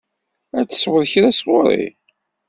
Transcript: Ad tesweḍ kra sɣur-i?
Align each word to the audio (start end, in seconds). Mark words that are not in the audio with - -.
Ad 0.59 0.67
tesweḍ 0.67 1.03
kra 1.11 1.29
sɣur-i? 1.39 1.85